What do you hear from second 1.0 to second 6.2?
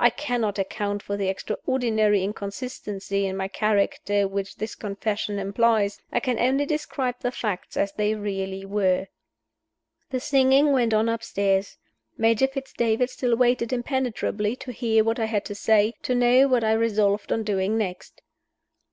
for the extraordinary inconsistency in my character which this confession implies. I